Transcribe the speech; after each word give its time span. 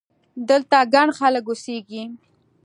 دلته 0.49 0.77
ګڼ 0.93 1.07
خلک 1.19 1.45
اوسېږي! 1.49 2.03